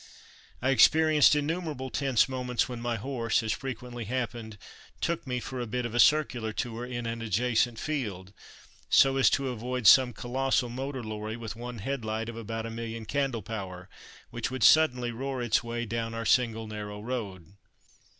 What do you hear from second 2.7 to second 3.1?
my